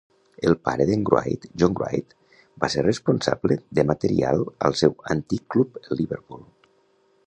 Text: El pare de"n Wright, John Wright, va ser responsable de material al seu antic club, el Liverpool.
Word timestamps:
El 0.51 0.55
pare 0.69 0.87
de"n 0.89 1.03
Wright, 1.09 1.45
John 1.63 1.75
Wright, 1.81 2.15
va 2.65 2.71
ser 2.77 2.85
responsable 2.89 3.59
de 3.81 3.87
material 3.93 4.45
al 4.69 4.81
seu 4.85 4.99
antic 5.17 5.49
club, 5.57 5.83
el 5.87 6.01
Liverpool. 6.05 6.47